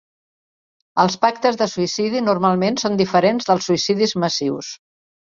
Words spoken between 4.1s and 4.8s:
massius.